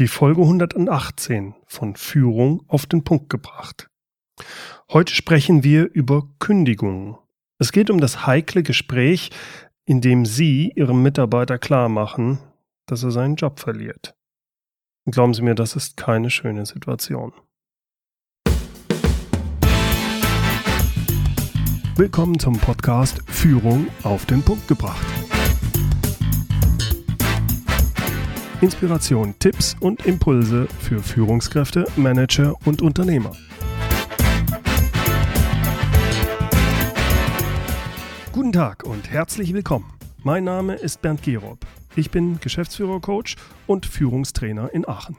die 0.00 0.08
Folge 0.08 0.40
118 0.40 1.54
von 1.66 1.94
Führung 1.94 2.64
auf 2.68 2.86
den 2.86 3.04
Punkt 3.04 3.28
gebracht. 3.28 3.90
Heute 4.90 5.14
sprechen 5.14 5.62
wir 5.62 5.92
über 5.92 6.26
Kündigungen. 6.38 7.16
Es 7.58 7.70
geht 7.70 7.90
um 7.90 8.00
das 8.00 8.26
heikle 8.26 8.62
Gespräch, 8.62 9.28
in 9.84 10.00
dem 10.00 10.24
Sie 10.24 10.72
Ihrem 10.74 11.02
Mitarbeiter 11.02 11.58
klar 11.58 11.90
machen, 11.90 12.38
dass 12.86 13.02
er 13.02 13.10
seinen 13.10 13.36
Job 13.36 13.60
verliert. 13.60 14.14
Und 15.04 15.12
glauben 15.12 15.34
Sie 15.34 15.42
mir, 15.42 15.54
das 15.54 15.76
ist 15.76 15.98
keine 15.98 16.30
schöne 16.30 16.64
Situation. 16.64 17.34
Willkommen 21.96 22.38
zum 22.38 22.56
Podcast 22.56 23.20
Führung 23.26 23.88
auf 24.02 24.24
den 24.24 24.42
Punkt 24.42 24.66
gebracht. 24.66 25.19
Inspiration, 28.62 29.34
Tipps 29.38 29.74
und 29.80 30.04
Impulse 30.04 30.68
für 30.80 31.02
Führungskräfte, 31.02 31.86
Manager 31.96 32.54
und 32.66 32.82
Unternehmer. 32.82 33.32
Guten 38.32 38.52
Tag 38.52 38.84
und 38.84 39.10
herzlich 39.10 39.54
willkommen. 39.54 39.90
Mein 40.24 40.44
Name 40.44 40.74
ist 40.74 41.00
Bernd 41.00 41.22
Gerob. 41.22 41.60
Ich 41.96 42.10
bin 42.10 42.38
Geschäftsführer-Coach 42.38 43.36
und 43.66 43.86
Führungstrainer 43.86 44.74
in 44.74 44.86
Aachen. 44.86 45.16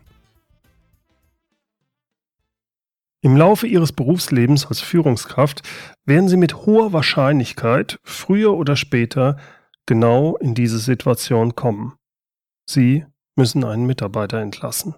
Im 3.22 3.36
Laufe 3.36 3.66
Ihres 3.66 3.92
Berufslebens 3.92 4.68
als 4.68 4.82
Führungskraft 4.82 5.64
werden 6.06 6.30
Sie 6.30 6.38
mit 6.38 6.68
hoher 6.68 6.94
Wahrscheinlichkeit 6.94 8.00
früher 8.04 8.54
oder 8.54 8.76
später 8.76 9.38
genau 9.88 10.38
in 10.38 10.54
diese 10.54 10.78
Situation 10.78 11.56
kommen. 11.56 11.94
Sie 12.68 13.06
müssen 13.42 13.64
einen 13.64 13.88
Mitarbeiter 13.88 14.40
entlassen. 14.40 14.94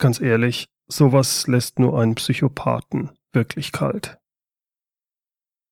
Ganz 0.00 0.20
ehrlich, 0.20 0.66
sowas 0.86 1.48
lässt 1.48 1.80
nur 1.80 1.98
einen 2.00 2.14
Psychopathen 2.14 3.18
wirklich 3.32 3.72
kalt. 3.72 4.16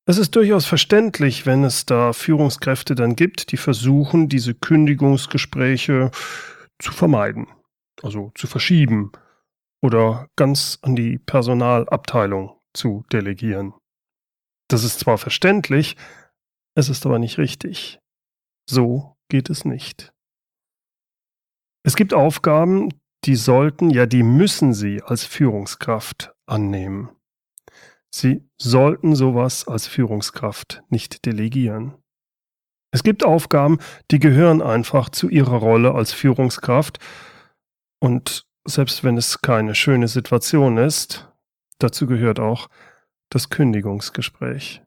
Es 0.09 0.19
ist 0.19 0.35
durchaus 0.35 0.67
verständlich, 0.67 1.47
wenn 1.47 1.63
es 1.63 1.87
da 1.87 2.13
Führungskräfte 2.13 2.97
dann 2.97 3.15
gibt, 3.15 3.53
die 3.53 3.57
versuchen, 3.57 4.29
diese 4.29 4.53
Kündigungsgespräche 4.57 6.11
zu 6.81 6.91
vermeiden, 6.91 7.47
also 8.03 8.33
zu 8.35 8.49
verschieben 8.49 9.13
oder 9.81 10.27
ganz 10.35 10.81
an 10.83 10.97
die 10.97 11.19
Personalabteilung 11.19 12.59
zu 12.75 13.05
delegieren. 13.13 13.75
Das 14.67 14.83
ist 14.83 14.99
zwar 14.99 15.19
verständlich, 15.19 15.97
es 16.75 16.89
ist 16.89 17.07
aber 17.07 17.21
nicht 17.21 17.39
richtig. 17.39 18.01
So 18.69 19.17
geht 19.29 19.51
es 19.51 19.65
nicht. 19.65 20.13
Es 21.87 21.95
gibt 21.95 22.15
Aufgaben, 22.15 22.89
die 23.27 23.37
sollten, 23.37 23.91
ja, 23.91 24.07
die 24.07 24.25
müssen 24.25 24.75
Sie 24.75 25.01
als 25.05 25.25
Führungskraft 25.25 26.35
annehmen. 26.45 27.11
Sie 28.11 28.43
sollten 28.61 29.15
sowas 29.15 29.69
als 29.69 29.87
Führungskraft 29.87 30.83
nicht 30.89 31.25
delegieren. 31.27 31.95
Es 32.91 33.05
gibt 33.05 33.25
Aufgaben, 33.25 33.79
die 34.11 34.19
gehören 34.19 34.63
einfach 34.63 35.11
zu 35.11 35.29
Ihrer 35.29 35.59
Rolle 35.59 35.95
als 35.95 36.13
Führungskraft 36.13 36.99
und 38.01 38.49
selbst 38.67 39.05
wenn 39.05 39.17
es 39.17 39.41
keine 39.41 39.77
schöne 39.77 40.09
Situation 40.09 40.79
ist, 40.79 41.33
dazu 41.79 42.09
gehört 42.09 42.41
auch 42.41 42.69
das 43.31 43.49
Kündigungsgespräch. 43.49 44.83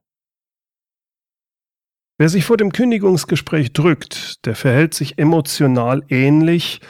Wer 2.20 2.28
sich 2.28 2.44
vor 2.44 2.58
dem 2.58 2.74
Kündigungsgespräch 2.74 3.72
drückt, 3.72 4.46
der 4.46 4.54
verhält 4.54 4.94
sich 4.94 5.18
emotional 5.18 6.04
ähnlich 6.10 6.82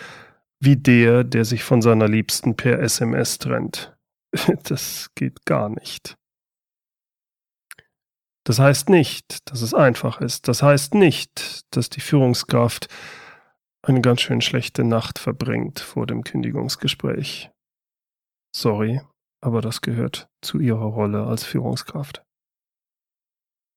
wie 0.59 0.75
der, 0.75 1.23
der 1.23 1.45
sich 1.45 1.63
von 1.63 1.83
seiner 1.83 2.08
Liebsten 2.08 2.55
per 2.55 2.80
SMS 2.80 3.38
trennt. 3.38 3.95
Das 4.63 5.11
geht 5.13 5.45
gar 5.45 5.69
nicht. 5.69 6.17
Das 8.44 8.58
heißt 8.58 8.89
nicht, 8.89 9.48
dass 9.52 9.61
es 9.61 9.76
einfach 9.76 10.20
ist. 10.20 10.48
Das 10.48 10.64
heißt 10.64 10.95
nicht, 10.95 11.64
dass 11.75 11.89
die 11.89 12.02
Führungskraft 12.02 12.87
eine 13.83 14.02
ganz 14.02 14.21
schön 14.21 14.42
schlechte 14.42 14.83
Nacht 14.83 15.20
verbringt 15.20 15.80
vor 15.80 16.08
dem 16.08 16.23
Kündigungsgespräch. 16.23 17.52
Sorry, 18.55 19.02
aber 19.42 19.61
das 19.61 19.81
gehört 19.81 20.27
zu 20.42 20.59
ihrer 20.59 20.86
Rolle 20.86 21.27
als 21.27 21.43
Führungskraft. 21.43 22.23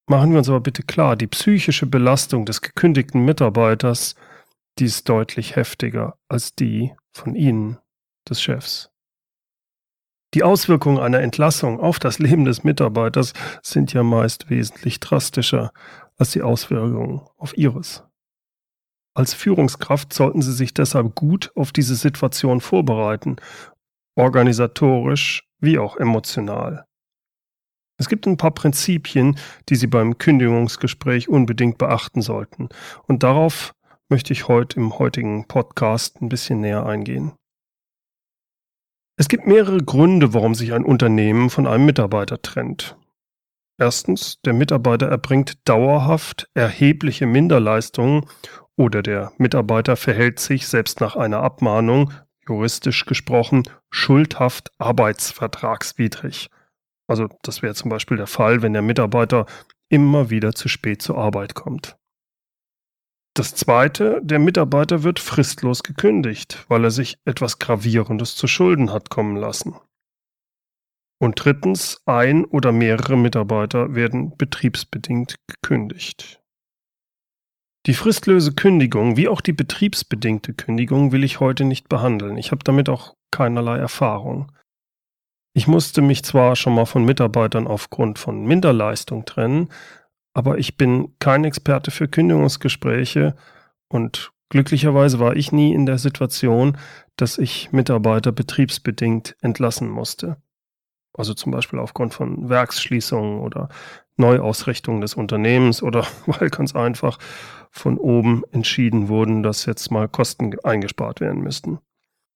Machen 0.09 0.33
wir 0.33 0.39
uns 0.39 0.49
aber 0.49 0.61
bitte 0.61 0.83
klar, 0.83 1.17
die 1.17 1.29
psychische 1.29 1.87
Belastung 1.87 2.45
des 2.45 2.61
gekündigten 2.61 3.25
Mitarbeiters, 3.25 4.15
die 4.79 4.87
ist 4.87 5.09
deutlich 5.09 5.57
heftiger 5.57 6.19
als 6.29 6.55
die 6.55 6.93
von 7.13 7.35
Ihnen, 7.35 7.79
des 8.29 8.41
Chefs. 8.41 8.91
Die 10.35 10.43
Auswirkungen 10.43 10.99
einer 10.99 11.21
Entlassung 11.21 11.79
auf 11.79 11.99
das 11.99 12.19
Leben 12.19 12.45
des 12.45 12.65
Mitarbeiters 12.65 13.35
sind 13.63 13.93
ja 13.93 14.03
meist 14.03 14.49
wesentlich 14.49 14.99
drastischer 14.99 15.73
als 16.17 16.31
die 16.31 16.43
Auswirkungen 16.43 17.21
auf 17.37 17.57
Ihres. 17.57 18.05
Als 19.15 19.34
Führungskraft 19.34 20.13
sollten 20.13 20.41
Sie 20.41 20.55
sich 20.55 20.73
deshalb 20.73 21.15
gut 21.15 21.53
auf 21.55 21.73
diese 21.73 21.97
Situation 21.97 22.63
vorbereiten, 22.63 23.37
organisatorisch 24.17 25.47
wie 25.61 25.79
auch 25.79 25.97
emotional. 25.97 26.87
Es 28.03 28.09
gibt 28.09 28.27
ein 28.27 28.37
paar 28.37 28.51
Prinzipien, 28.51 29.39
die 29.69 29.77
Sie 29.77 29.87
beim 29.87 30.19
Kündigungsgespräch 30.19 31.29
unbedingt 31.29 31.79
beachten 31.79 32.21
sollten. 32.21 32.69
Und 33.07 33.23
darauf 33.23 33.77
möchte 34.09 34.33
ich 34.33 34.49
heute 34.49 34.81
im 34.81 34.99
heutigen 34.99 35.47
Podcast 35.47 36.21
ein 36.21 36.29
bisschen 36.29 36.61
näher 36.61 36.85
eingehen. 36.85 37.31
Es 39.17 39.29
gibt 39.29 39.47
mehrere 39.47 39.79
Gründe, 39.79 40.35
warum 40.35 40.57
sich 40.57 40.73
ein 40.73 40.85
Unternehmen 40.85 41.49
von 41.49 41.69
einem 41.69 41.87
Mitarbeiter 41.87 42.43
trennt. 42.43 42.97
Erstens, 43.79 44.41
der 44.45 44.53
Mitarbeiter 44.53 45.07
erbringt 45.07 45.69
dauerhaft 45.69 46.51
erhebliche 46.55 47.27
Minderleistungen 47.27 48.27
oder 48.75 49.01
der 49.05 49.31
Mitarbeiter 49.39 49.95
verhält 49.95 50.41
sich 50.41 50.67
selbst 50.67 51.01
nach 51.01 51.15
einer 51.15 51.41
Abmahnung, 51.45 52.13
juristisch 52.49 53.07
gesprochen, 53.07 53.63
schuldhaft 53.93 54.73
arbeitsvertragswidrig. 54.79 56.51
Also 57.12 57.28
das 57.43 57.61
wäre 57.61 57.75
zum 57.75 57.91
Beispiel 57.91 58.17
der 58.17 58.27
Fall, 58.27 58.62
wenn 58.62 58.73
der 58.73 58.81
Mitarbeiter 58.81 59.45
immer 59.91 60.31
wieder 60.31 60.55
zu 60.55 60.71
spät 60.71 61.03
zur 61.03 61.19
Arbeit 61.19 61.53
kommt. 61.53 61.99
Das 63.37 63.55
Zweite, 63.55 64.23
der 64.23 64.39
Mitarbeiter 64.39 65.03
wird 65.03 65.21
fristlos 65.21 65.83
gekündigt, 65.83 66.65
weil 66.69 66.84
er 66.84 66.91
sich 66.91 67.19
etwas 67.27 67.59
Gravierendes 67.59 68.34
zu 68.34 68.47
Schulden 68.47 68.95
hat 68.95 69.11
kommen 69.11 69.37
lassen. 69.37 69.75
Und 71.21 71.45
drittens, 71.45 72.01
ein 72.06 72.47
oder 72.47 72.72
mehrere 72.72 73.19
Mitarbeiter 73.19 73.95
werden 73.95 74.34
betriebsbedingt 74.39 75.34
gekündigt. 75.47 76.41
Die 77.84 77.93
fristlose 77.93 78.55
Kündigung 78.55 79.19
wie 79.19 79.28
auch 79.28 79.43
die 79.43 79.53
betriebsbedingte 79.53 80.55
Kündigung 80.55 81.12
will 81.12 81.25
ich 81.25 81.41
heute 81.41 81.67
nicht 81.67 81.91
behandeln. 81.91 82.39
Ich 82.39 82.53
habe 82.53 82.65
damit 82.65 82.89
auch 82.89 83.12
keinerlei 83.31 83.77
Erfahrung. 83.77 84.51
Ich 85.55 85.67
musste 85.67 86.01
mich 86.01 86.25
zwar 86.25 86.57
schon 86.57 86.75
mal 86.75 86.87
von 86.87 87.05
Mitarbeitern 87.05 87.67
aufgrund 87.67 88.19
von 88.19 88.45
Minderleistung 88.45 89.25
trennen, 89.27 89.69
aber 90.33 90.59
ich 90.59 90.79
bin 90.79 91.15
kein 91.19 91.45
Experte 91.45 91.91
für 91.91 92.09
Kündigungsgespräche 92.09 93.37
und 93.89 94.33
glücklicherweise 94.49 95.19
war 95.19 95.37
ich 95.37 95.53
nie 95.53 95.75
in 95.75 95.85
der 95.85 95.99
Situation, 95.99 96.79
dass 97.17 97.37
ich 97.37 97.71
Mitarbeiter 97.71 98.33
betriebsbedingt 98.33 99.37
entlassen 99.43 99.91
musste. 99.91 100.39
Also 101.13 101.35
zum 101.35 101.53
Beispiel 101.53 101.79
aufgrund 101.79 102.15
von 102.15 102.49
Werksschließungen 102.49 103.41
oder 103.41 103.69
Neuausrichtung 104.17 105.03
des 105.03 105.15
Unternehmens 105.15 105.83
oder 105.83 106.07
weil 106.27 106.49
ganz 106.49 106.75
einfach 106.75 107.19
von 107.71 107.99
oben 107.99 108.43
entschieden 108.53 109.09
wurden, 109.09 109.43
dass 109.43 109.67
jetzt 109.67 109.91
mal 109.91 110.09
Kosten 110.09 110.59
eingespart 110.61 111.21
werden 111.21 111.43
müssten. 111.43 111.79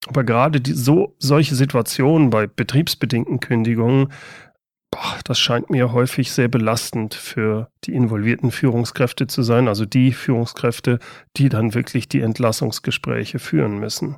Aber 0.06 0.24
gerade 0.24 0.60
die, 0.60 0.72
so, 0.72 1.14
solche 1.18 1.54
Situationen 1.54 2.30
bei 2.30 2.46
betriebsbedingten 2.46 3.40
Kündigungen, 3.40 4.12
boah, 4.90 5.18
das 5.24 5.38
scheint 5.38 5.70
mir 5.70 5.92
häufig 5.92 6.32
sehr 6.32 6.48
belastend 6.48 7.14
für 7.14 7.70
die 7.84 7.94
involvierten 7.94 8.50
Führungskräfte 8.50 9.26
zu 9.26 9.42
sein, 9.42 9.68
also 9.68 9.84
die 9.84 10.12
Führungskräfte, 10.12 10.98
die 11.36 11.48
dann 11.48 11.74
wirklich 11.74 12.08
die 12.08 12.20
Entlassungsgespräche 12.20 13.38
führen 13.38 13.78
müssen. 13.78 14.16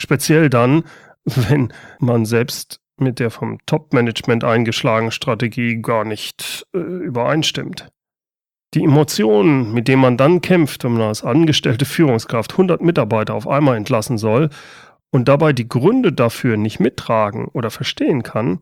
Speziell 0.00 0.48
dann, 0.50 0.84
wenn 1.24 1.72
man 1.98 2.24
selbst 2.24 2.80
mit 2.96 3.18
der 3.18 3.30
vom 3.30 3.58
Top-Management 3.66 4.44
eingeschlagenen 4.44 5.10
Strategie 5.10 5.82
gar 5.82 6.04
nicht 6.04 6.64
äh, 6.74 6.78
übereinstimmt. 6.78 7.88
Die 8.74 8.84
Emotionen, 8.84 9.72
mit 9.72 9.88
denen 9.88 10.02
man 10.02 10.16
dann 10.16 10.40
kämpft, 10.40 10.84
wenn 10.84 10.92
man 10.92 11.02
als 11.02 11.24
angestellte 11.24 11.84
Führungskraft 11.84 12.52
100 12.52 12.80
Mitarbeiter 12.82 13.34
auf 13.34 13.48
einmal 13.48 13.76
entlassen 13.76 14.18
soll 14.18 14.50
und 15.14 15.28
dabei 15.28 15.52
die 15.52 15.68
Gründe 15.68 16.12
dafür 16.12 16.56
nicht 16.56 16.80
mittragen 16.80 17.46
oder 17.46 17.70
verstehen 17.70 18.24
kann, 18.24 18.58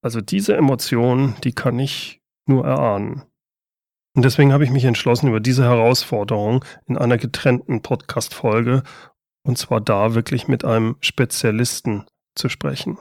also 0.00 0.22
diese 0.22 0.56
Emotionen, 0.56 1.34
die 1.44 1.52
kann 1.52 1.78
ich 1.78 2.22
nur 2.46 2.64
erahnen. 2.64 3.24
Und 4.16 4.24
deswegen 4.24 4.54
habe 4.54 4.64
ich 4.64 4.70
mich 4.70 4.86
entschlossen, 4.86 5.28
über 5.28 5.38
diese 5.38 5.64
Herausforderung 5.64 6.64
in 6.86 6.96
einer 6.96 7.18
getrennten 7.18 7.82
Podcast-Folge 7.82 8.84
Und 9.42 9.58
zwar 9.58 9.82
da 9.82 10.14
wirklich 10.14 10.48
mit 10.48 10.64
einem 10.64 10.96
Spezialisten 11.00 12.06
zu 12.34 12.48
sprechen. 12.48 12.98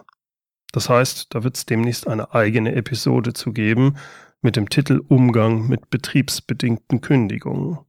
Das 0.74 0.90
heißt, 0.90 1.34
da 1.34 1.46
wird 1.46 1.56
es 1.56 1.66
demnächst 1.66 2.10
eine 2.10 2.34
eigene 2.34 2.76
Episode 2.76 3.32
zu 3.32 3.54
geben 3.54 3.96
mit 4.42 4.58
dem 4.58 4.68
Titel 4.68 5.02
Umgang 5.08 5.70
mit 5.70 5.90
betriebsbedingten 5.90 7.00
Kündigungen. 7.00 7.80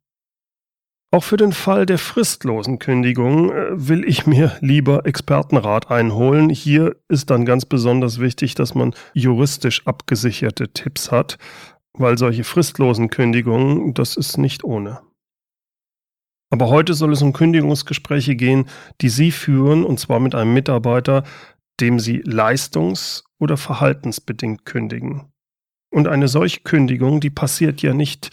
Auch 1.13 1.25
für 1.25 1.37
den 1.37 1.53
Fall 1.53 1.87
der 1.87 1.99
fristlosen 1.99 2.79
Kündigung 2.79 3.51
äh, 3.51 3.89
will 3.89 4.05
ich 4.05 4.27
mir 4.27 4.57
lieber 4.61 5.07
Expertenrat 5.07 5.91
einholen. 5.91 6.51
Hier 6.51 6.97
ist 7.09 7.31
dann 7.31 7.45
ganz 7.45 7.65
besonders 7.65 8.21
wichtig, 8.21 8.55
dass 8.55 8.77
man 8.77 8.95
juristisch 9.13 9.87
abgesicherte 9.89 10.73
Tipps 10.73 11.11
hat, 11.11 11.39
weil 11.95 12.17
solche 12.17 12.45
fristlosen 12.45 13.11
Kündigungen, 13.11 13.93
das 13.93 14.17
ist 14.17 14.39
nicht 14.39 14.63
ohne. 14.63 15.01
Aber 16.53 16.69
heute 16.69 16.95
soll 16.95 17.13
es 17.13 17.23
um 17.23 17.33
Kündigungsgespräche 17.33 18.37
gehen, 18.37 18.67
die 19.01 19.09
Sie 19.09 19.33
führen, 19.33 19.85
und 19.85 19.99
zwar 19.99 20.21
mit 20.21 20.37
einem 20.37 20.53
Mitarbeiter, 20.53 21.25
dem 21.81 21.99
Sie 21.99 22.23
leistungs- 22.23 23.25
oder 23.41 23.57
verhaltensbedingt 23.57 24.65
kündigen. 24.65 25.33
Und 25.93 26.07
eine 26.07 26.29
solche 26.29 26.61
Kündigung, 26.61 27.21
die 27.21 27.31
passiert 27.31 27.83
ja 27.83 27.95
nicht 27.95 28.31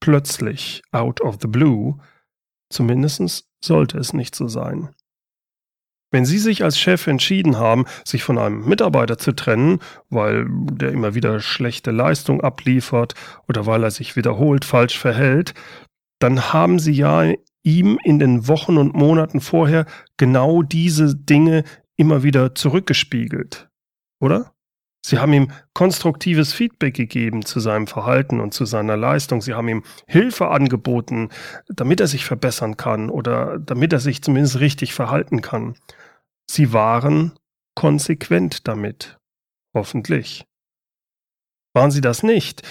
plötzlich 0.00 0.82
out 0.92 1.20
of 1.20 1.38
the 1.40 1.48
blue, 1.48 1.98
zumindest 2.70 3.46
sollte 3.62 3.98
es 3.98 4.12
nicht 4.12 4.34
so 4.34 4.48
sein. 4.48 4.94
Wenn 6.12 6.24
Sie 6.24 6.38
sich 6.38 6.64
als 6.64 6.78
Chef 6.78 7.06
entschieden 7.06 7.58
haben, 7.58 7.84
sich 8.04 8.24
von 8.24 8.36
einem 8.38 8.66
Mitarbeiter 8.66 9.16
zu 9.16 9.32
trennen, 9.32 9.78
weil 10.08 10.46
der 10.48 10.90
immer 10.90 11.14
wieder 11.14 11.38
schlechte 11.40 11.92
Leistung 11.92 12.40
abliefert 12.40 13.14
oder 13.48 13.66
weil 13.66 13.84
er 13.84 13.92
sich 13.92 14.16
wiederholt 14.16 14.64
falsch 14.64 14.98
verhält, 14.98 15.54
dann 16.18 16.52
haben 16.52 16.80
Sie 16.80 16.92
ja 16.92 17.32
ihm 17.62 17.98
in 18.02 18.18
den 18.18 18.48
Wochen 18.48 18.76
und 18.76 18.94
Monaten 18.94 19.40
vorher 19.40 19.86
genau 20.16 20.62
diese 20.62 21.14
Dinge 21.14 21.64
immer 21.96 22.22
wieder 22.22 22.54
zurückgespiegelt, 22.54 23.68
oder? 24.20 24.52
Sie 25.04 25.18
haben 25.18 25.32
ihm 25.32 25.50
konstruktives 25.72 26.52
Feedback 26.52 26.94
gegeben 26.94 27.44
zu 27.44 27.58
seinem 27.58 27.86
Verhalten 27.86 28.40
und 28.40 28.52
zu 28.52 28.64
seiner 28.64 28.96
Leistung. 28.96 29.40
Sie 29.40 29.54
haben 29.54 29.68
ihm 29.68 29.82
Hilfe 30.06 30.48
angeboten, 30.48 31.30
damit 31.68 32.00
er 32.00 32.06
sich 32.06 32.24
verbessern 32.24 32.76
kann 32.76 33.08
oder 33.08 33.58
damit 33.58 33.92
er 33.92 34.00
sich 34.00 34.22
zumindest 34.22 34.60
richtig 34.60 34.92
verhalten 34.92 35.40
kann. 35.40 35.76
Sie 36.50 36.72
waren 36.72 37.32
konsequent 37.74 38.68
damit. 38.68 39.18
Hoffentlich. 39.74 40.44
Waren 41.72 41.90
sie 41.90 42.00
das 42.00 42.22
nicht, 42.22 42.62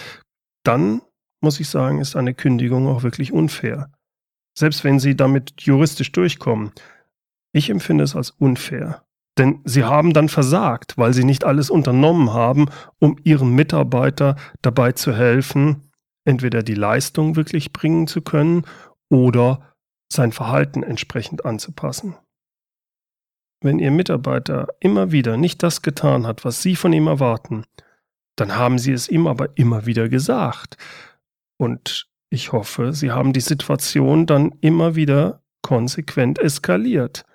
dann 0.63 1.01
muss 1.41 1.59
ich 1.59 1.69
sagen, 1.69 1.99
ist 1.99 2.17
eine 2.17 2.33
Kündigung 2.33 2.87
auch 2.87 3.01
wirklich 3.01 3.31
unfair 3.31 3.89
selbst 4.59 4.83
wenn 4.83 4.99
sie 4.99 5.15
damit 5.15 5.61
juristisch 5.61 6.11
durchkommen. 6.11 6.71
Ich 7.53 7.69
empfinde 7.69 8.03
es 8.03 8.15
als 8.15 8.31
unfair. 8.31 9.05
Denn 9.39 9.61
sie 9.63 9.85
haben 9.85 10.11
dann 10.11 10.27
versagt, 10.27 10.97
weil 10.97 11.13
sie 11.13 11.23
nicht 11.23 11.45
alles 11.45 11.69
unternommen 11.69 12.33
haben, 12.33 12.65
um 12.99 13.15
ihrem 13.23 13.55
Mitarbeiter 13.55 14.35
dabei 14.61 14.91
zu 14.91 15.15
helfen, 15.15 15.89
entweder 16.25 16.61
die 16.61 16.75
Leistung 16.75 17.37
wirklich 17.37 17.71
bringen 17.71 18.05
zu 18.05 18.21
können 18.21 18.65
oder 19.09 19.75
sein 20.11 20.33
Verhalten 20.33 20.83
entsprechend 20.83 21.45
anzupassen. 21.45 22.17
Wenn 23.61 23.79
Ihr 23.79 23.91
Mitarbeiter 23.91 24.67
immer 24.81 25.11
wieder 25.11 25.37
nicht 25.37 25.63
das 25.63 25.81
getan 25.81 26.27
hat, 26.27 26.43
was 26.43 26.61
Sie 26.61 26.75
von 26.75 26.91
ihm 26.91 27.07
erwarten, 27.07 27.65
dann 28.35 28.55
haben 28.57 28.77
Sie 28.77 28.91
es 28.91 29.07
ihm 29.07 29.25
aber 29.25 29.57
immer 29.57 29.85
wieder 29.85 30.09
gesagt. 30.09 30.77
Und 31.57 32.09
ich 32.29 32.51
hoffe, 32.51 32.91
Sie 32.93 33.11
haben 33.11 33.31
die 33.31 33.41
Situation 33.41 34.25
dann 34.25 34.53
immer 34.59 34.95
wieder 34.95 35.43
konsequent 35.61 36.39
eskaliert. 36.39 37.25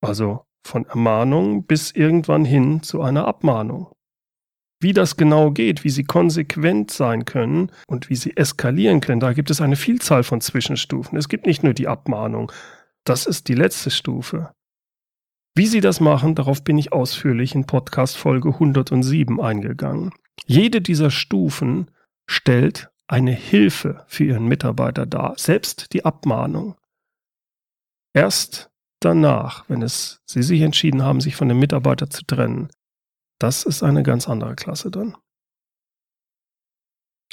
Also 0.00 0.45
von 0.66 0.86
Ermahnung 0.86 1.64
bis 1.64 1.90
irgendwann 1.90 2.44
hin 2.44 2.82
zu 2.82 3.02
einer 3.02 3.26
Abmahnung. 3.26 3.88
Wie 4.80 4.92
das 4.92 5.16
genau 5.16 5.52
geht, 5.52 5.84
wie 5.84 5.90
Sie 5.90 6.04
konsequent 6.04 6.90
sein 6.90 7.24
können 7.24 7.70
und 7.86 8.10
wie 8.10 8.16
Sie 8.16 8.36
eskalieren 8.36 9.00
können, 9.00 9.20
da 9.20 9.32
gibt 9.32 9.50
es 9.50 9.62
eine 9.62 9.76
Vielzahl 9.76 10.22
von 10.22 10.42
Zwischenstufen. 10.42 11.16
Es 11.16 11.28
gibt 11.28 11.46
nicht 11.46 11.62
nur 11.62 11.72
die 11.72 11.88
Abmahnung. 11.88 12.52
Das 13.04 13.24
ist 13.24 13.48
die 13.48 13.54
letzte 13.54 13.90
Stufe. 13.90 14.52
Wie 15.54 15.66
Sie 15.66 15.80
das 15.80 16.00
machen, 16.00 16.34
darauf 16.34 16.62
bin 16.62 16.76
ich 16.76 16.92
ausführlich 16.92 17.54
in 17.54 17.64
Podcast 17.64 18.18
Folge 18.18 18.50
107 18.50 19.40
eingegangen. 19.40 20.12
Jede 20.44 20.82
dieser 20.82 21.10
Stufen 21.10 21.90
stellt 22.26 22.90
eine 23.06 23.32
Hilfe 23.32 24.04
für 24.08 24.24
ihren 24.24 24.46
Mitarbeiter 24.46 25.06
dar, 25.06 25.34
selbst 25.38 25.94
die 25.94 26.04
Abmahnung. 26.04 26.76
Erst 28.12 28.70
danach, 29.00 29.68
wenn 29.68 29.82
es 29.82 30.20
sie 30.26 30.42
sich 30.42 30.60
entschieden 30.60 31.02
haben, 31.02 31.20
sich 31.20 31.36
von 31.36 31.48
dem 31.48 31.58
Mitarbeiter 31.58 32.10
zu 32.10 32.24
trennen, 32.24 32.68
das 33.38 33.64
ist 33.64 33.82
eine 33.82 34.02
ganz 34.02 34.28
andere 34.28 34.54
Klasse 34.54 34.90
dann. 34.90 35.16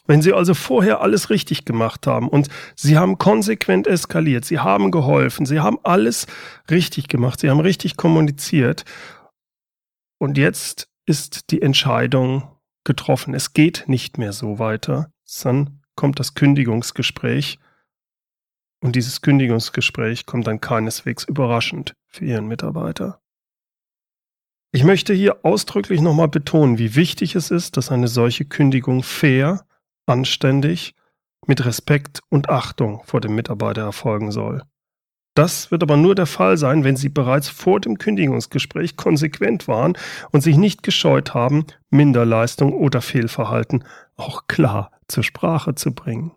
Wenn 0.06 0.22
Sie 0.22 0.34
also 0.34 0.54
vorher 0.54 1.00
alles 1.00 1.30
richtig 1.30 1.64
gemacht 1.64 2.08
haben 2.08 2.28
und 2.28 2.50
Sie 2.76 2.98
haben 2.98 3.18
konsequent 3.18 3.88
eskaliert, 3.88 4.44
Sie 4.44 4.60
haben 4.60 4.92
geholfen, 4.92 5.46
Sie 5.46 5.62
haben 5.62 5.80
alles 5.84 6.28
richtig 6.70 7.08
gemacht, 7.08 7.40
Sie 7.40 7.50
haben 7.50 7.62
richtig 7.62 7.96
kommuniziert 7.96 8.84
und 10.20 10.38
jetzt 10.38 10.90
ist 11.06 11.52
die 11.52 11.62
Entscheidung 11.62 12.50
getroffen. 12.84 13.34
Es 13.34 13.54
geht 13.54 13.86
nicht 13.88 14.18
mehr 14.18 14.34
so 14.34 14.60
weiter. 14.60 15.12
Dann 15.44 15.82
kommt 15.96 16.20
das 16.20 16.34
Kündigungsgespräch 16.34 17.60
und 18.84 18.98
dieses 18.98 19.22
Kündigungsgespräch 19.22 20.26
kommt 20.26 20.46
dann 20.46 20.60
keineswegs 20.60 21.24
überraschend 21.24 21.96
für 22.08 22.26
Ihren 22.26 22.48
Mitarbeiter. 22.48 23.22
Ich 24.74 24.84
möchte 24.84 25.14
hier 25.14 25.46
ausdrücklich 25.46 26.02
nochmal 26.02 26.28
betonen, 26.28 26.78
wie 26.80 26.96
wichtig 26.96 27.36
es 27.36 27.50
ist, 27.50 27.78
dass 27.78 27.92
eine 27.92 28.10
solche 28.10 28.44
Kündigung 28.44 29.02
fair, 29.02 29.66
anständig, 30.06 30.96
mit 31.48 31.64
Respekt 31.64 32.22
und 32.30 32.50
Achtung 32.50 33.02
vor 33.06 33.22
dem 33.22 33.36
Mitarbeiter 33.36 33.84
erfolgen 33.84 34.32
soll. 34.32 34.64
Das 35.36 35.72
wird 35.72 35.82
aber 35.82 35.96
nur 35.96 36.14
der 36.14 36.26
Fall 36.26 36.58
sein, 36.58 36.84
wenn 36.84 36.98
Sie 36.98 37.10
bereits 37.10 37.48
vor 37.48 37.80
dem 37.80 37.98
Kündigungsgespräch 37.98 38.98
konsequent 38.98 39.68
waren 39.68 39.98
und 40.32 40.42
sich 40.42 40.58
nicht 40.58 40.84
gescheut 40.84 41.34
haben, 41.34 41.66
Minderleistung 41.90 42.74
oder 42.74 43.02
Fehlverhalten 43.02 43.86
auch 44.16 44.48
klar 44.48 44.92
zur 45.08 45.24
Sprache 45.24 45.74
zu 45.74 45.94
bringen. 45.94 46.34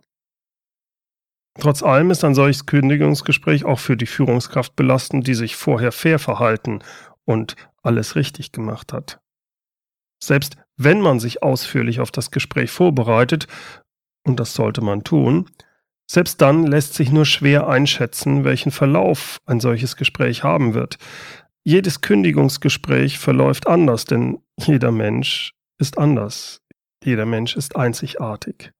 Trotz 1.59 1.83
allem 1.83 2.11
ist 2.11 2.25
ein 2.25 2.35
solches 2.35 2.67
Kündigungsgespräch 2.67 3.65
auch 3.65 3.79
für 3.79 3.97
die 3.97 4.07
Führungskraft 4.07 4.77
belastend, 4.77 5.27
die 5.27 5.35
sich 5.35 5.57
vorher 5.57 5.93
fair 5.93 6.19
verhalten 6.19 6.81
und 7.25 7.57
alles 7.83 8.17
richtig 8.17 8.53
gemacht 8.53 8.93
hat. 8.93 9.21
Selbst 10.23 10.57
wenn 10.77 11.01
man 11.01 11.21
sich 11.21 11.43
ausführlich 11.43 12.01
auf 12.01 12.11
das 12.11 12.31
Gespräch 12.31 12.71
vorbereitet, 12.71 13.47
und 14.27 14.41
das 14.41 14.55
sollte 14.55 14.83
man 14.83 15.05
tun, 15.05 15.49
selbst 16.11 16.41
dann 16.41 16.67
lässt 16.67 16.95
sich 16.95 17.11
nur 17.11 17.25
schwer 17.25 17.67
einschätzen, 17.67 18.45
welchen 18.45 18.71
Verlauf 18.71 19.39
ein 19.47 19.61
solches 19.61 19.97
Gespräch 19.97 20.45
haben 20.45 20.75
wird. 20.75 20.99
Jedes 21.65 22.01
Kündigungsgespräch 22.01 23.19
verläuft 23.19 23.67
anders, 23.67 24.05
denn 24.05 24.39
jeder 24.57 24.93
Mensch 24.93 25.53
ist 25.79 25.99
anders. 25.99 26.61
Jeder 27.03 27.27
Mensch 27.27 27.57
ist 27.57 27.75
einzigartig. 27.77 28.73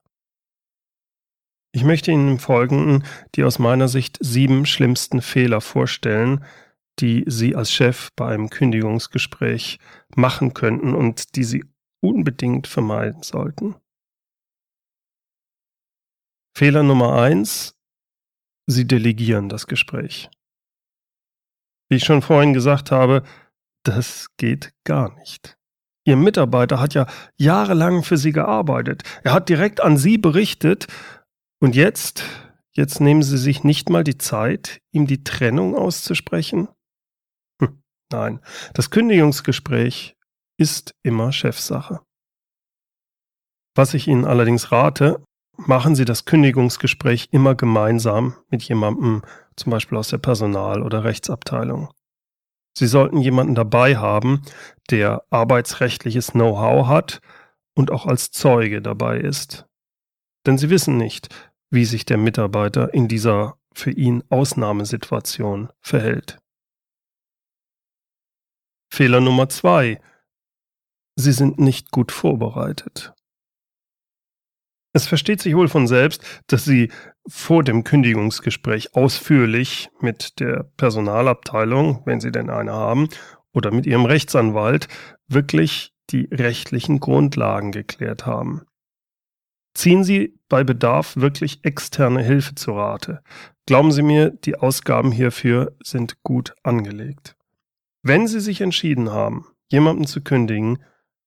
Ich 1.77 1.85
möchte 1.85 2.11
Ihnen 2.11 2.27
im 2.27 2.39
Folgenden 2.39 3.05
die 3.35 3.45
aus 3.45 3.59
meiner 3.59 3.87
Sicht 3.87 4.17
sieben 4.23 4.65
schlimmsten 4.65 5.21
Fehler 5.21 5.61
vorstellen, 5.61 6.43
die 7.01 7.23
Sie 7.27 7.55
als 7.55 7.71
Chef 7.71 8.09
bei 8.17 8.29
einem 8.33 8.49
Kündigungsgespräch 8.49 9.79
machen 10.15 10.55
könnten 10.55 10.95
und 10.95 11.37
die 11.37 11.45
Sie 11.45 11.67
unbedingt 12.01 12.67
vermeiden 12.67 13.23
sollten. 13.23 13.75
Fehler 16.57 16.83
Nummer 16.83 17.21
eins, 17.21 17.77
Sie 18.67 18.87
delegieren 18.87 19.51
das 19.51 19.67
Gespräch. 19.67 20.31
Wie 21.91 21.97
ich 21.97 22.05
schon 22.05 22.23
vorhin 22.23 22.55
gesagt 22.55 22.91
habe, 22.91 23.23
das 23.83 24.29
geht 24.39 24.73
gar 24.85 25.15
nicht. 25.19 25.59
Ihr 26.07 26.17
Mitarbeiter 26.17 26.81
hat 26.81 26.95
ja 26.95 27.07
jahrelang 27.37 28.03
für 28.03 28.17
Sie 28.17 28.33
gearbeitet. 28.33 29.03
Er 29.25 29.35
hat 29.35 29.51
direkt 29.51 29.83
an 29.83 29.99
Sie 29.99 30.17
berichtet. 30.17 30.87
Und 31.61 31.75
jetzt, 31.75 32.25
jetzt 32.73 33.01
nehmen 33.01 33.23
Sie 33.23 33.39
sich 33.39 33.65
nicht 33.65 33.89
mal 33.89 34.05
die 34.05 34.19
Zeit, 34.19 34.81
ihm 34.93 35.07
die 35.07 35.25
Trennung 35.25 35.75
auszusprechen? 35.75 36.69
Hm, 37.61 37.83
nein, 38.13 38.41
das 38.75 38.91
Kündigungsgespräch 38.91 40.17
ist 40.59 40.95
immer 41.03 41.33
Chefsache. 41.33 42.01
Was 43.75 43.95
ich 43.95 44.09
Ihnen 44.09 44.25
allerdings 44.25 44.73
rate, 44.73 45.23
machen 45.57 45.95
Sie 45.95 46.05
das 46.05 46.25
Kündigungsgespräch 46.25 47.29
immer 47.31 47.55
gemeinsam 47.55 48.37
mit 48.49 48.63
jemandem, 48.63 49.23
zum 49.57 49.71
Beispiel 49.71 49.99
aus 49.99 50.09
der 50.09 50.19
Personal- 50.19 50.83
oder 50.83 51.05
Rechtsabteilung. 51.05 51.91
Sie 52.77 52.87
sollten 52.87 53.23
jemanden 53.23 53.55
dabei 53.55 53.97
haben, 53.97 54.43
der 54.91 55.25
arbeitsrechtliches 55.31 56.33
Know-how 56.33 56.87
hat 56.87 57.21
und 57.75 57.91
auch 57.91 58.05
als 58.05 58.31
Zeuge 58.31 58.83
dabei 58.83 59.19
ist. 59.19 59.67
Denn 60.47 60.59
Sie 60.59 60.71
wissen 60.71 60.97
nicht, 60.97 61.29
wie 61.71 61.85
sich 61.85 62.05
der 62.07 62.19
Mitarbeiter 62.19 62.95
in 62.95 63.09
dieser 63.09 63.59
für 63.75 63.91
ihn 63.91 64.23
Ausnahmesituation 64.31 65.71
verhält. 65.81 66.39
Fehler 68.91 69.21
Nummer 69.21 69.49
zwei. 69.49 70.01
Sie 71.17 71.33
sind 71.33 71.59
nicht 71.59 71.91
gut 71.91 72.13
vorbereitet. 72.13 73.13
Es 74.95 75.07
versteht 75.07 75.43
sich 75.43 75.55
wohl 75.55 75.69
von 75.69 75.87
selbst, 75.87 76.25
dass 76.47 76.65
Sie 76.65 76.91
vor 77.29 77.63
dem 77.63 77.85
Kündigungsgespräch 77.85 78.95
ausführlich 78.95 79.91
mit 80.01 80.41
der 80.41 80.71
Personalabteilung, 80.79 82.01
wenn 82.07 82.21
Sie 82.21 82.33
denn 82.33 82.49
eine 82.49 82.73
haben, 82.73 83.09
oder 83.53 83.71
mit 83.73 83.85
Ihrem 83.85 84.07
Rechtsanwalt 84.07 84.89
wirklich 85.27 85.93
die 86.09 86.29
rechtlichen 86.33 87.01
Grundlagen 87.01 87.73
geklärt 87.73 88.25
haben. 88.25 88.63
Ziehen 89.77 90.05
Sie 90.05 90.35
bei 90.49 90.65
Bedarf 90.65 91.17
wirklich 91.17 91.63
externe 91.63 92.23
Hilfe 92.23 92.55
zu 92.55 92.73
Rate. 92.73 93.23
Glauben 93.67 93.93
Sie 93.93 94.01
mir, 94.01 94.31
die 94.31 94.57
Ausgaben 94.57 95.13
hierfür 95.13 95.77
sind 95.85 96.23
gut 96.23 96.55
angelegt. 96.63 97.37
Wenn 98.03 98.27
Sie 98.27 98.41
sich 98.41 98.63
entschieden 98.63 99.11
haben, 99.11 99.49
jemanden 99.69 100.07
zu 100.07 100.23
kündigen, 100.23 100.83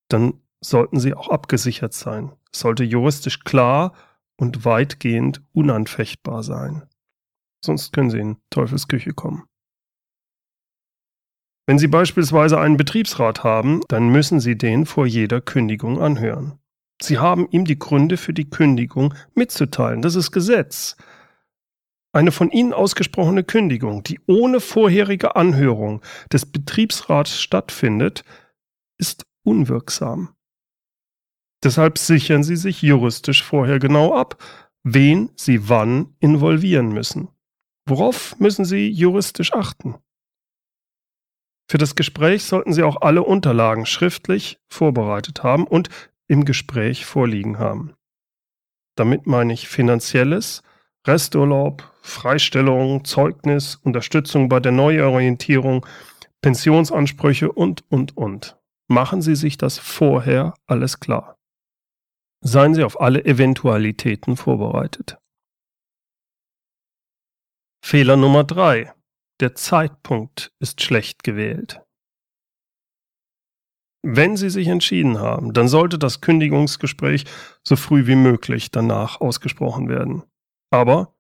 dann 0.08 0.42
sollten 0.62 1.00
Sie 1.00 1.14
auch 1.14 1.30
abgesichert 1.30 1.94
sein. 1.94 2.32
Es 2.52 2.62
sollte 2.62 2.84
juristisch 2.84 3.42
klar 3.42 3.94
und 4.36 4.66
weitgehend 4.66 5.44
unanfechtbar 5.54 6.42
sein. 6.42 6.90
Sonst 7.64 7.94
können 7.94 8.10
Sie 8.10 8.20
in 8.20 8.38
Teufelsküche 8.50 9.14
kommen. 9.14 9.44
Wenn 11.68 11.78
Sie 11.78 11.88
beispielsweise 11.88 12.60
einen 12.60 12.78
Betriebsrat 12.78 13.44
haben, 13.44 13.82
dann 13.90 14.10
müssen 14.10 14.40
Sie 14.40 14.58
den 14.58 14.88
vor 14.88 15.06
jeder 15.06 15.40
Kündigung 15.40 16.02
anhören. 16.02 16.59
Sie 17.02 17.18
haben 17.18 17.48
ihm 17.52 17.66
die 17.66 17.80
Gründe 17.80 18.18
für 18.18 18.34
die 18.34 18.50
Kündigung 18.50 19.14
mitzuteilen. 19.34 20.02
Das 20.02 20.16
ist 20.16 20.32
Gesetz. 20.32 20.98
Eine 22.12 22.32
von 22.32 22.50
Ihnen 22.50 22.74
ausgesprochene 22.74 23.44
Kündigung, 23.44 24.04
die 24.04 24.20
ohne 24.26 24.60
vorherige 24.60 25.36
Anhörung 25.36 26.02
des 26.34 26.46
Betriebsrats 26.46 27.40
stattfindet, 27.40 28.24
ist 28.98 29.26
unwirksam. 29.44 30.36
Deshalb 31.64 31.98
sichern 31.98 32.44
Sie 32.44 32.56
sich 32.56 32.82
juristisch 32.82 33.44
vorher 33.44 33.80
genau 33.80 34.16
ab, 34.16 34.42
wen 34.84 35.32
Sie 35.36 35.70
wann 35.70 36.16
involvieren 36.20 36.90
müssen. 36.90 37.30
Worauf 37.86 38.40
müssen 38.40 38.66
Sie 38.66 38.90
juristisch 38.90 39.54
achten? 39.54 39.96
Für 41.70 41.78
das 41.78 41.96
Gespräch 41.96 42.46
sollten 42.46 42.74
Sie 42.74 42.82
auch 42.82 43.02
alle 43.02 43.24
Unterlagen 43.24 43.86
schriftlich 43.86 44.60
vorbereitet 44.68 45.44
haben 45.44 45.68
und 45.68 45.90
im 46.30 46.46
Gespräch 46.46 47.06
vorliegen 47.06 47.60
haben. 47.60 47.96
Damit 48.96 49.28
meine 49.28 49.52
ich 49.52 49.68
finanzielles, 49.68 50.64
Resturlaub, 51.06 51.92
Freistellung, 52.02 53.04
Zeugnis, 53.04 53.76
Unterstützung 53.76 54.48
bei 54.48 54.60
der 54.60 54.72
Neuorientierung, 54.72 55.86
Pensionsansprüche 56.42 57.52
und, 57.52 57.84
und, 57.92 58.16
und. 58.16 58.58
Machen 58.88 59.22
Sie 59.22 59.36
sich 59.36 59.58
das 59.58 59.78
vorher 59.78 60.54
alles 60.66 61.00
klar. 61.00 61.38
Seien 62.42 62.74
Sie 62.74 62.84
auf 62.84 63.02
alle 63.02 63.26
Eventualitäten 63.26 64.38
vorbereitet. 64.38 65.18
Fehler 67.84 68.18
Nummer 68.18 68.44
drei: 68.44 68.94
Der 69.40 69.56
Zeitpunkt 69.56 70.52
ist 70.60 70.82
schlecht 70.82 71.24
gewählt. 71.24 71.82
Wenn 74.02 74.38
Sie 74.38 74.50
sich 74.50 74.68
entschieden 74.68 75.20
haben, 75.20 75.54
dann 75.54 75.68
sollte 75.68 76.00
das 76.00 76.22
Kündigungsgespräch 76.22 77.26
so 77.64 77.76
früh 77.76 78.08
wie 78.08 78.16
möglich 78.16 78.72
danach 78.72 79.20
ausgesprochen 79.20 79.90
werden. 79.90 80.24
Aber 80.72 81.16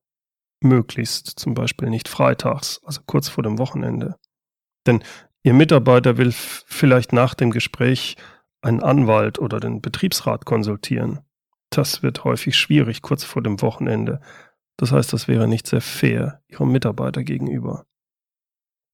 möglichst 0.61 1.27
zum 1.39 1.53
Beispiel 1.53 1.89
nicht 1.89 2.07
freitags, 2.07 2.81
also 2.85 3.01
kurz 3.05 3.27
vor 3.27 3.43
dem 3.43 3.57
Wochenende. 3.57 4.15
Denn 4.87 5.03
Ihr 5.43 5.53
Mitarbeiter 5.53 6.17
will 6.17 6.31
vielleicht 6.33 7.13
nach 7.13 7.33
dem 7.33 7.51
Gespräch 7.51 8.17
einen 8.61 8.83
Anwalt 8.83 9.39
oder 9.39 9.59
den 9.59 9.81
Betriebsrat 9.81 10.45
konsultieren. 10.45 11.19
Das 11.69 12.03
wird 12.03 12.23
häufig 12.23 12.57
schwierig 12.57 13.01
kurz 13.01 13.23
vor 13.23 13.41
dem 13.41 13.61
Wochenende. 13.61 14.21
Das 14.77 14.91
heißt, 14.91 15.13
das 15.13 15.27
wäre 15.27 15.47
nicht 15.47 15.67
sehr 15.67 15.81
fair 15.81 16.41
Ihrem 16.47 16.71
Mitarbeiter 16.71 17.23
gegenüber. 17.23 17.85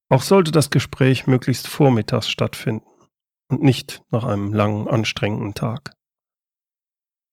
Auch 0.08 0.22
sollte 0.22 0.52
das 0.52 0.70
Gespräch 0.70 1.26
möglichst 1.26 1.66
vormittags 1.66 2.28
stattfinden 2.28 2.86
und 3.48 3.62
nicht 3.62 4.02
nach 4.10 4.24
einem 4.24 4.52
langen, 4.52 4.88
anstrengenden 4.88 5.54
Tag. 5.54 5.92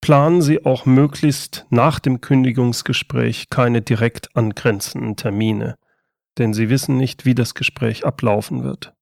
Planen 0.02 0.42
Sie 0.42 0.66
auch 0.66 0.86
möglichst 0.86 1.66
nach 1.70 2.00
dem 2.00 2.20
Kündigungsgespräch 2.20 3.50
keine 3.50 3.82
direkt 3.82 4.36
angrenzenden 4.36 5.16
Termine, 5.16 5.78
denn 6.38 6.54
Sie 6.54 6.70
wissen 6.70 6.98
nicht, 6.98 7.26
wie 7.26 7.36
das 7.36 7.54
Gespräch 7.54 8.06
ablaufen 8.06 8.64
wird. 8.64 8.94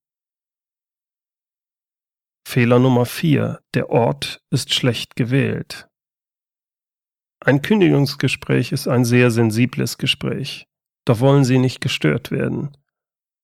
Fehler 2.46 2.78
Nummer 2.78 3.06
4. 3.06 3.60
Der 3.74 3.90
Ort 3.90 4.42
ist 4.50 4.74
schlecht 4.74 5.16
gewählt. 5.16 5.88
Ein 7.40 7.62
Kündigungsgespräch 7.62 8.70
ist 8.70 8.86
ein 8.86 9.04
sehr 9.04 9.30
sensibles 9.30 9.98
Gespräch. 9.98 10.68
Da 11.04 11.18
wollen 11.18 11.44
Sie 11.44 11.58
nicht 11.58 11.80
gestört 11.80 12.30
werden. 12.30 12.76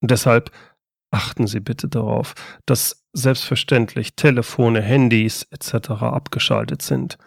Und 0.00 0.10
deshalb 0.12 0.52
achten 1.10 1.46
Sie 1.46 1.60
bitte 1.60 1.88
darauf, 1.88 2.34
dass 2.66 3.04
selbstverständlich 3.12 4.14
Telefone, 4.14 4.82
Handys 4.82 5.46
etc. 5.50 5.90
abgeschaltet 5.90 6.82
sind. 6.82 7.18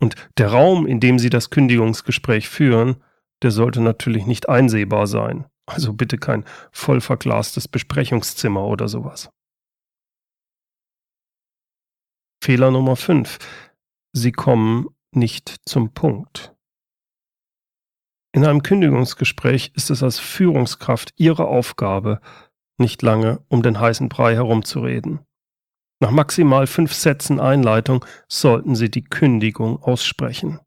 Und 0.00 0.14
der 0.38 0.48
Raum, 0.48 0.86
in 0.86 1.00
dem 1.00 1.18
Sie 1.18 1.30
das 1.30 1.50
Kündigungsgespräch 1.50 2.48
führen, 2.48 3.02
der 3.42 3.50
sollte 3.50 3.80
natürlich 3.80 4.26
nicht 4.26 4.48
einsehbar 4.48 5.06
sein. 5.06 5.46
Also 5.66 5.92
bitte 5.92 6.18
kein 6.18 6.44
voll 6.72 7.00
verglastes 7.00 7.68
Besprechungszimmer 7.68 8.64
oder 8.64 8.88
sowas. 8.88 9.30
Fehler 12.42 12.70
Nummer 12.70 12.96
5. 12.96 13.38
Sie 14.12 14.32
kommen 14.32 14.88
nicht 15.12 15.56
zum 15.66 15.92
Punkt. 15.92 16.54
In 18.32 18.44
einem 18.44 18.62
Kündigungsgespräch 18.62 19.72
ist 19.74 19.90
es 19.90 20.02
als 20.02 20.18
Führungskraft 20.18 21.12
Ihre 21.16 21.46
Aufgabe, 21.46 22.20
nicht 22.80 23.02
lange 23.02 23.40
um 23.48 23.62
den 23.62 23.78
heißen 23.78 24.08
Brei 24.08 24.34
herumzureden. 24.34 25.20
Nach 26.02 26.10
maximal 26.10 26.66
fünf 26.66 26.94
Sätzen 26.94 27.38
Einleitung 27.40 28.04
sollten 28.26 28.74
Sie 28.74 28.90
die 28.90 29.04
Kündigung 29.04 29.82
aussprechen. 29.82 30.60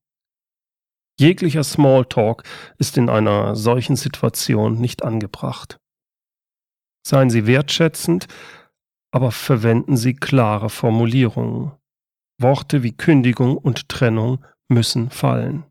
Jeglicher 1.19 1.63
Smalltalk 1.63 2.43
ist 2.77 2.97
in 2.97 3.09
einer 3.09 3.55
solchen 3.55 3.95
Situation 3.95 4.79
nicht 4.79 5.03
angebracht. 5.03 5.77
Seien 7.05 7.29
Sie 7.29 7.47
wertschätzend, 7.47 8.27
aber 9.11 9.31
verwenden 9.31 9.97
Sie 9.97 10.15
klare 10.15 10.69
Formulierungen. 10.69 11.71
Worte 12.39 12.83
wie 12.83 12.95
Kündigung 12.95 13.57
und 13.57 13.89
Trennung 13.89 14.43
müssen 14.69 15.09
fallen. 15.09 15.65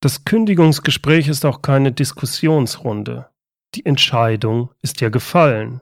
Das 0.00 0.24
Kündigungsgespräch 0.24 1.28
ist 1.28 1.44
auch 1.44 1.62
keine 1.62 1.92
Diskussionsrunde. 1.92 3.31
Die 3.74 3.86
Entscheidung 3.86 4.70
ist 4.82 5.00
ja 5.00 5.08
gefallen. 5.08 5.80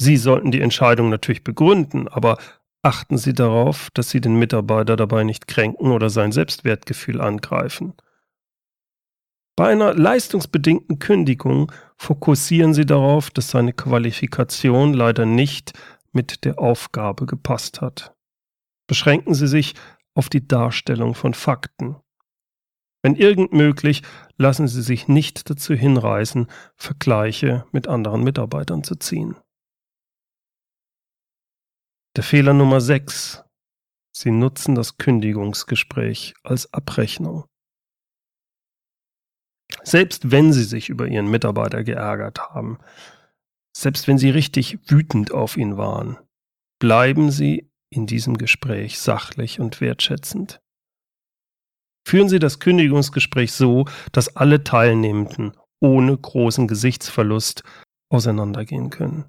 Sie 0.00 0.16
sollten 0.16 0.50
die 0.50 0.60
Entscheidung 0.60 1.08
natürlich 1.08 1.44
begründen, 1.44 2.08
aber 2.08 2.38
achten 2.82 3.18
Sie 3.18 3.32
darauf, 3.32 3.90
dass 3.94 4.10
Sie 4.10 4.20
den 4.20 4.36
Mitarbeiter 4.36 4.96
dabei 4.96 5.24
nicht 5.24 5.46
kränken 5.46 5.90
oder 5.90 6.10
sein 6.10 6.32
Selbstwertgefühl 6.32 7.20
angreifen. 7.20 7.94
Bei 9.56 9.72
einer 9.72 9.94
leistungsbedingten 9.94 11.00
Kündigung 11.00 11.72
fokussieren 11.96 12.74
Sie 12.74 12.86
darauf, 12.86 13.30
dass 13.30 13.50
seine 13.50 13.72
Qualifikation 13.72 14.94
leider 14.94 15.26
nicht 15.26 15.72
mit 16.12 16.44
der 16.44 16.60
Aufgabe 16.60 17.26
gepasst 17.26 17.80
hat. 17.80 18.14
Beschränken 18.86 19.34
Sie 19.34 19.48
sich 19.48 19.74
auf 20.14 20.28
die 20.28 20.46
Darstellung 20.46 21.14
von 21.14 21.34
Fakten. 21.34 21.96
Wenn 23.02 23.14
irgend 23.14 23.52
möglich, 23.52 24.02
lassen 24.36 24.66
Sie 24.66 24.82
sich 24.82 25.06
nicht 25.08 25.48
dazu 25.48 25.74
hinreißen, 25.74 26.48
Vergleiche 26.76 27.64
mit 27.70 27.86
anderen 27.86 28.24
Mitarbeitern 28.24 28.82
zu 28.82 28.96
ziehen. 28.96 29.36
Der 32.16 32.24
Fehler 32.24 32.52
Nummer 32.52 32.80
6. 32.80 33.44
Sie 34.12 34.32
nutzen 34.32 34.74
das 34.74 34.96
Kündigungsgespräch 34.96 36.34
als 36.42 36.72
Abrechnung. 36.72 37.44
Selbst 39.84 40.32
wenn 40.32 40.52
Sie 40.52 40.64
sich 40.64 40.88
über 40.88 41.06
Ihren 41.06 41.30
Mitarbeiter 41.30 41.84
geärgert 41.84 42.40
haben, 42.50 42.78
selbst 43.76 44.08
wenn 44.08 44.18
Sie 44.18 44.30
richtig 44.30 44.78
wütend 44.90 45.30
auf 45.30 45.56
ihn 45.56 45.76
waren, 45.76 46.18
bleiben 46.80 47.30
Sie 47.30 47.70
in 47.90 48.06
diesem 48.06 48.36
Gespräch 48.38 48.98
sachlich 48.98 49.60
und 49.60 49.80
wertschätzend. 49.80 50.60
Führen 52.08 52.30
Sie 52.30 52.38
das 52.38 52.58
Kündigungsgespräch 52.58 53.52
so, 53.52 53.84
dass 54.12 54.34
alle 54.34 54.64
Teilnehmenden 54.64 55.52
ohne 55.78 56.16
großen 56.16 56.66
Gesichtsverlust 56.66 57.64
auseinandergehen 58.08 58.88
können. 58.88 59.26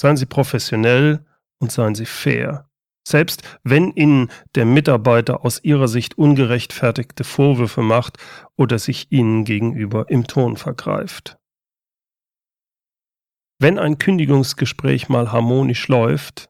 Seien 0.00 0.16
Sie 0.16 0.26
professionell 0.26 1.26
und 1.58 1.72
seien 1.72 1.96
Sie 1.96 2.06
fair. 2.06 2.70
Selbst 3.04 3.42
wenn 3.64 3.90
Ihnen 3.90 4.30
der 4.54 4.64
Mitarbeiter 4.64 5.44
aus 5.44 5.64
Ihrer 5.64 5.88
Sicht 5.88 6.16
ungerechtfertigte 6.16 7.24
Vorwürfe 7.24 7.82
macht 7.82 8.18
oder 8.56 8.78
sich 8.78 9.10
Ihnen 9.10 9.44
gegenüber 9.44 10.08
im 10.08 10.28
Ton 10.28 10.56
vergreift. 10.56 11.36
Wenn 13.58 13.76
ein 13.76 13.98
Kündigungsgespräch 13.98 15.08
mal 15.08 15.32
harmonisch 15.32 15.88
läuft, 15.88 16.48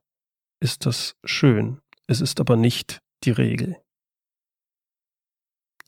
ist 0.62 0.84
das 0.84 1.16
schön. 1.24 1.80
Es 2.06 2.20
ist 2.20 2.38
aber 2.38 2.56
nicht 2.56 3.00
die 3.24 3.30
Regel. 3.30 3.78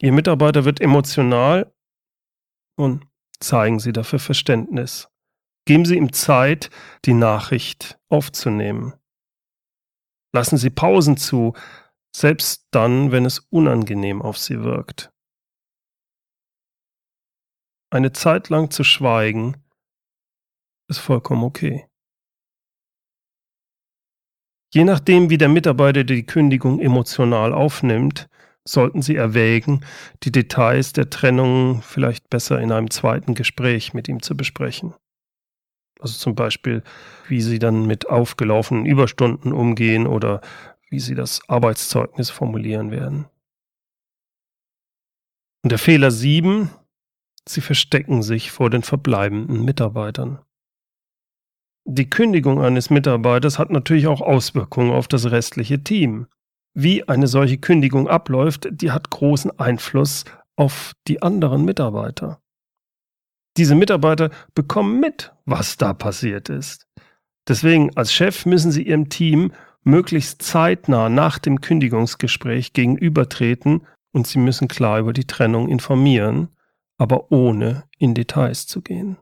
Ihr 0.02 0.12
Mitarbeiter 0.12 0.64
wird 0.64 0.80
emotional 0.80 1.72
und 2.76 3.06
zeigen 3.38 3.78
Sie 3.78 3.92
dafür 3.92 4.18
Verständnis. 4.18 5.08
Geben 5.64 5.84
Sie 5.84 5.96
ihm 5.96 6.12
Zeit, 6.12 6.70
die 7.04 7.14
Nachricht 7.14 8.00
aufzunehmen. 8.08 8.94
Lassen 10.34 10.56
Sie 10.56 10.70
Pausen 10.70 11.16
zu, 11.16 11.54
selbst 12.14 12.66
dann, 12.72 13.12
wenn 13.12 13.24
es 13.24 13.38
unangenehm 13.50 14.22
auf 14.22 14.38
Sie 14.38 14.64
wirkt. 14.64 15.12
Eine 17.90 18.10
Zeit 18.10 18.48
lang 18.48 18.72
zu 18.72 18.82
schweigen 18.82 19.62
ist 20.88 20.98
vollkommen 20.98 21.44
okay. 21.44 21.86
Je 24.74 24.82
nachdem, 24.82 25.30
wie 25.30 25.38
der 25.38 25.48
Mitarbeiter 25.48 26.02
die 26.02 26.26
Kündigung 26.26 26.80
emotional 26.80 27.52
aufnimmt, 27.52 28.28
sollten 28.66 29.02
Sie 29.02 29.16
erwägen, 29.16 29.84
die 30.22 30.32
Details 30.32 30.92
der 30.92 31.10
Trennung 31.10 31.82
vielleicht 31.82 32.30
besser 32.30 32.60
in 32.60 32.72
einem 32.72 32.90
zweiten 32.90 33.34
Gespräch 33.34 33.94
mit 33.94 34.08
ihm 34.08 34.22
zu 34.22 34.36
besprechen. 34.36 34.94
Also 36.00 36.18
zum 36.18 36.34
Beispiel, 36.34 36.82
wie 37.28 37.40
Sie 37.40 37.58
dann 37.58 37.86
mit 37.86 38.08
aufgelaufenen 38.08 38.86
Überstunden 38.86 39.52
umgehen 39.52 40.06
oder 40.06 40.40
wie 40.90 41.00
Sie 41.00 41.14
das 41.14 41.40
Arbeitszeugnis 41.48 42.30
formulieren 42.30 42.90
werden. 42.90 43.26
Und 45.62 45.70
der 45.70 45.78
Fehler 45.78 46.10
7, 46.10 46.70
Sie 47.48 47.60
verstecken 47.60 48.22
sich 48.22 48.50
vor 48.50 48.70
den 48.70 48.82
verbleibenden 48.82 49.64
Mitarbeitern. 49.64 50.40
Die 51.84 52.08
Kündigung 52.08 52.60
eines 52.60 52.90
Mitarbeiters 52.90 53.58
hat 53.58 53.70
natürlich 53.70 54.06
auch 54.06 54.20
Auswirkungen 54.20 54.92
auf 54.92 55.08
das 55.08 55.30
restliche 55.30 55.82
Team 55.82 56.26
wie 56.74 57.06
eine 57.08 57.26
solche 57.26 57.58
Kündigung 57.58 58.08
abläuft, 58.08 58.68
die 58.70 58.90
hat 58.90 59.10
großen 59.10 59.58
Einfluss 59.58 60.24
auf 60.56 60.92
die 61.08 61.22
anderen 61.22 61.64
Mitarbeiter. 61.64 62.40
Diese 63.56 63.74
Mitarbeiter 63.74 64.30
bekommen 64.54 65.00
mit, 65.00 65.32
was 65.44 65.76
da 65.76 65.92
passiert 65.92 66.48
ist. 66.48 66.86
Deswegen 67.48 67.94
als 67.96 68.12
Chef 68.12 68.46
müssen 68.46 68.70
Sie 68.70 68.82
Ihrem 68.82 69.08
Team 69.08 69.52
möglichst 69.82 70.42
zeitnah 70.42 71.08
nach 71.08 71.38
dem 71.38 71.60
Kündigungsgespräch 71.60 72.72
gegenübertreten 72.72 73.86
und 74.12 74.26
Sie 74.26 74.38
müssen 74.38 74.68
klar 74.68 75.00
über 75.00 75.12
die 75.12 75.26
Trennung 75.26 75.68
informieren, 75.68 76.48
aber 76.98 77.32
ohne 77.32 77.84
in 77.98 78.14
Details 78.14 78.66
zu 78.66 78.80
gehen. 78.80 79.18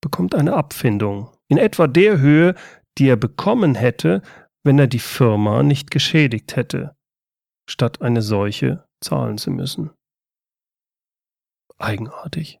bekommt 0.00 0.34
eine 0.36 0.54
Abfindung 0.54 1.36
in 1.48 1.58
etwa 1.58 1.86
der 1.88 2.20
Höhe, 2.20 2.54
die 2.96 3.08
er 3.08 3.16
bekommen 3.16 3.74
hätte, 3.74 4.22
wenn 4.62 4.78
er 4.78 4.86
die 4.86 5.00
Firma 5.00 5.64
nicht 5.64 5.90
geschädigt 5.90 6.54
hätte, 6.54 6.96
statt 7.68 8.02
eine 8.02 8.22
solche 8.22 8.88
zahlen 9.00 9.36
zu 9.36 9.50
müssen. 9.50 9.90
Eigenartig. 11.76 12.60